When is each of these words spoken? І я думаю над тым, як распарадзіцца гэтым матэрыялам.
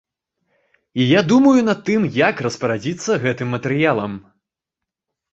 І 1.01 1.05
я 1.07 1.19
думаю 1.31 1.59
над 1.67 1.83
тым, 1.89 2.07
як 2.19 2.41
распарадзіцца 2.45 3.17
гэтым 3.25 3.47
матэрыялам. 3.57 4.17